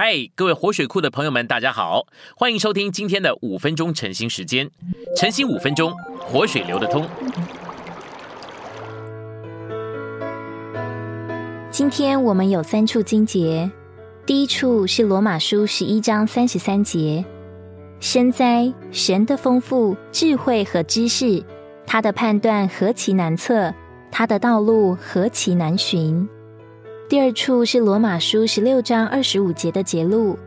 [0.00, 2.06] 嗨，各位活水库的朋友们，大家好，
[2.36, 4.70] 欢迎收听今天的五分钟晨兴时间。
[5.16, 7.04] 晨兴五分钟，活水流得通。
[11.72, 13.68] 今天我们有三处经节，
[14.24, 17.24] 第一处是罗马书十一章三十三节：
[17.98, 21.42] 深哉，神的丰富智慧和知识，
[21.84, 23.74] 他的判断何其难测，
[24.12, 26.28] 他的道路何其难寻。
[27.08, 30.38] 第二处是罗马书十六章二十五节的节录：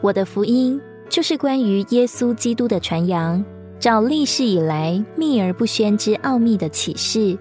[0.00, 3.44] 我的福音就是关于耶稣基督的传扬，
[3.78, 7.36] 照历世以来秘而不宣之奥秘的启示。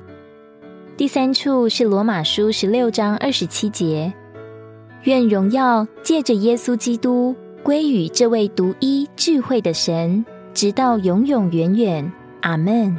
[0.97, 4.11] 第三处是罗马书十六章二十七节：
[5.03, 12.11] 愿荣耀借着耶稣基督归于这位独一智慧的神，直到永永远远。
[12.41, 12.97] 阿门。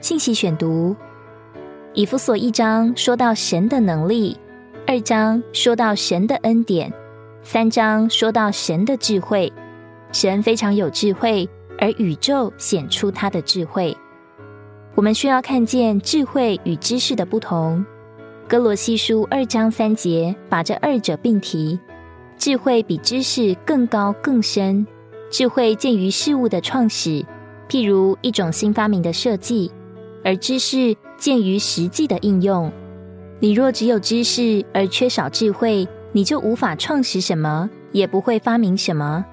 [0.00, 0.96] 信息选读。
[1.96, 4.36] 以弗所一章说到神的能力，
[4.86, 6.92] 二章说到神的恩典，
[7.42, 9.50] 三章说到神的智慧。
[10.12, 11.48] 神非常有智慧，
[11.78, 13.96] 而宇宙显出他的智慧。
[14.94, 17.82] 我们需要看见智慧与知识的不同。
[18.46, 21.80] 哥罗西书二章三节把这二者并提：
[22.36, 24.86] 智慧比知识更高更深。
[25.30, 27.24] 智慧见于事物的创始，
[27.70, 29.72] 譬如一种新发明的设计，
[30.22, 30.94] 而知识。
[31.18, 32.70] 鉴于实际的应用，
[33.40, 39.24] 你若只有知识而缺少智慧，你就无法创始什么，也不会发明什么。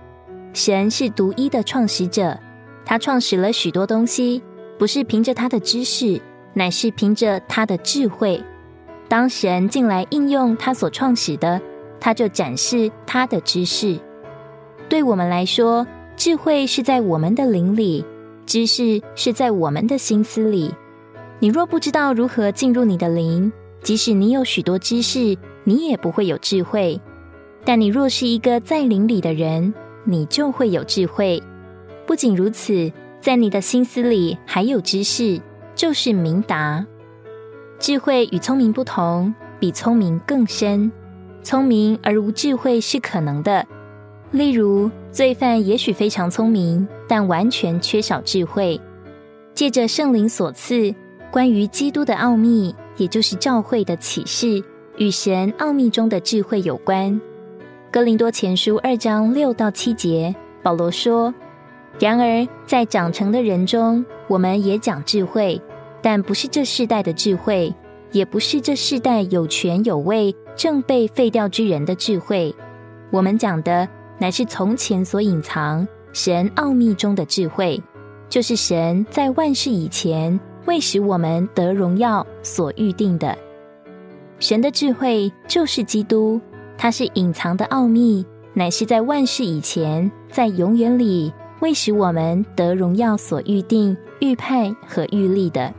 [0.53, 2.37] 神是独一的创始者，
[2.85, 4.41] 他创始了许多东西，
[4.77, 6.21] 不是凭着他的知识，
[6.53, 8.41] 乃是凭着他的智慧。
[9.07, 11.61] 当神进来应用他所创始的，
[11.99, 13.99] 他就展示他的知识。
[14.89, 18.05] 对我们来说，智慧是在我们的灵里，
[18.45, 20.73] 知识是在我们的心思里。
[21.43, 26.97] 你若不知道如何进入你的灵，即使你有许多知识，你也不会有智慧。
[27.65, 29.73] 但你若是一个在灵里的人，
[30.05, 31.43] 你就会有智慧。
[32.07, 35.37] 不仅如此，在你的心思里还有知识，
[35.75, 36.85] 就是明达。
[37.77, 40.89] 智慧与聪明不同，比聪明更深。
[41.43, 43.67] 聪明而无智慧是可能的。
[44.31, 48.79] 例如，罪犯也许非常聪明，但完全缺少智慧。
[49.53, 50.95] 借着圣灵所赐。
[51.33, 54.63] 关于基督的奥秘，也就是教会的启示，
[54.97, 57.19] 与神奥秘中的智慧有关。
[57.91, 61.33] 哥林多前书二章六到七节，保罗说
[61.97, 65.59] ：“然而在长成的人中，我们也讲智慧，
[66.03, 67.73] 但不是这世代的智慧，
[68.11, 72.53] 也不是这世代有权有位、正被废掉之人的智慧。
[73.09, 73.89] 我们讲的
[74.19, 77.81] 乃是从前所隐藏神奥秘中的智慧，
[78.29, 83.37] 就是神在万事以前。”为使我们得荣耀所预定的，
[84.39, 86.39] 神的智慧就是基督，
[86.77, 95.73] 它是隐藏的奥秘，乃是在万事以前，在永远里为使我们得荣耀所预定、预派和预立的。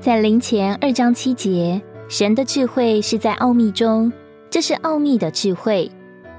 [0.00, 4.12] 在灵前二章七节，神的智慧是在奥秘中，
[4.50, 5.90] 这是奥秘的智慧。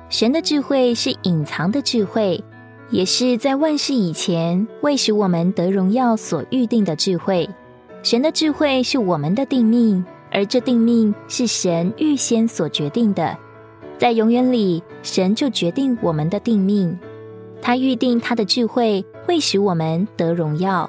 [0.10, 2.44] 神的智慧是隐藏的智慧，
[2.92, 7.50] 也是在万事以前为使我们得荣耀所预定的智慧。
[8.06, 13.36] 神的智慧是我们的定命，而这定命是神预先所决定的。
[13.98, 16.96] 在永远里，神就决定我们的定命。
[17.64, 20.88] 他预定他的智慧会使我们得荣耀。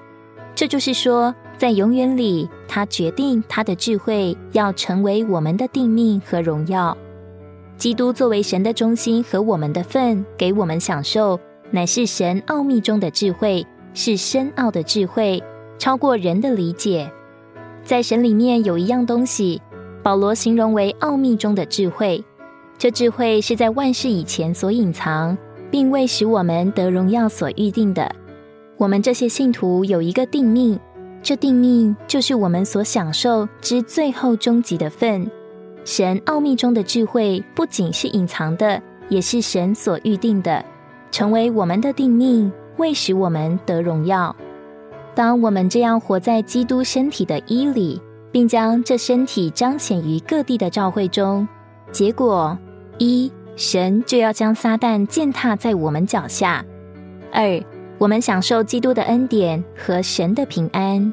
[0.54, 6.94] 这就是说，在永远里，他决定他的智慧要成为我们的定命和荣耀。
[7.78, 11.40] 基督作为神的中心和我们的份，给我们享受，
[11.70, 15.42] 乃是神奥秘中的智慧，是深奥的智慧。
[15.78, 17.10] 超过人的理解，
[17.84, 19.60] 在神里面有一样东西，
[20.02, 22.24] 保罗形容为奥秘中的智慧。
[22.78, 25.36] 这智慧是在万事以前所隐藏，
[25.70, 28.14] 并为使我们得荣耀所预定的。
[28.76, 30.78] 我们这些信徒有一个定命，
[31.22, 35.30] 这定命就是我们所享受之最后终极的份。
[35.84, 40.62] 神奥秘中的智慧不仅是隐藏的，也是神所预定的，
[41.10, 44.34] 成为我们的定命，为使我们得荣耀。
[45.16, 47.98] 当我们这样活在基督身体的衣里，
[48.30, 51.48] 并将这身体彰显于各地的教会中，
[51.90, 52.56] 结果
[52.98, 56.62] 一神就要将撒旦践踏在我们脚下；
[57.32, 57.58] 二
[57.96, 61.10] 我们享受基督的恩典和神的平安；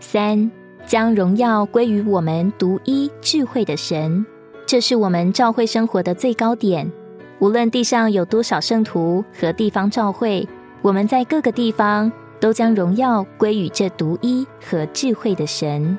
[0.00, 0.50] 三
[0.84, 4.26] 将荣耀归于我们独一智慧的神。
[4.66, 6.90] 这是我们教会生活的最高点。
[7.38, 10.44] 无论地上有多少圣徒和地方教会，
[10.82, 12.10] 我们在各个地方。
[12.40, 15.96] 都将荣耀归于这独一和智慧的神。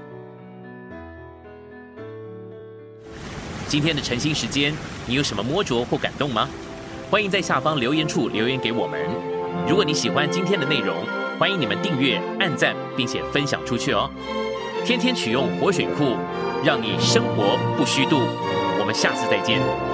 [3.68, 4.74] 今天的晨兴时间，
[5.06, 6.50] 你有什么摸着或感动吗？
[7.12, 9.00] 欢迎在下方留言处留言给我们。
[9.68, 10.96] 如果你喜欢今天的内容，
[11.40, 14.10] 欢迎你们订阅、按赞，并且分享出去哦。
[14.86, 16.16] 天天取用活水库，
[16.64, 18.22] 让你生活不虚度。
[18.80, 19.89] 我们下次再见。